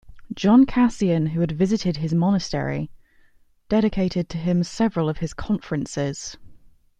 [0.33, 2.89] John Cassian, who had visited his monastery,
[3.69, 6.37] dedicated to him several of his "Conferences".